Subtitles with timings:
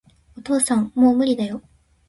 [0.35, 1.61] お父さん、もう無理だよ